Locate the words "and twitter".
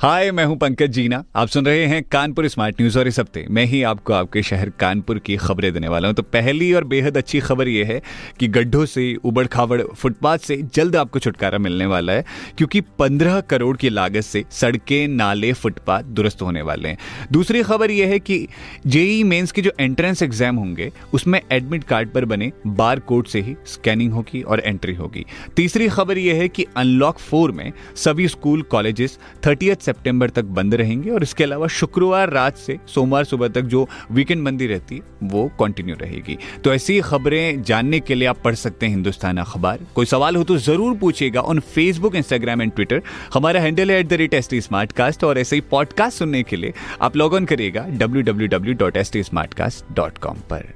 42.62-43.02